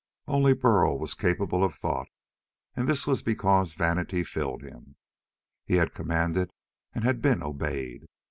[0.25, 2.07] Only Burl was capable of thought,
[2.75, 4.95] and this was because vanity filled him.
[5.63, 6.49] He had commanded
[6.91, 8.05] and had been obeyed.